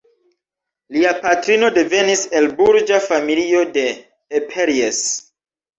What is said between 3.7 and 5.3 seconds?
de Eperjes.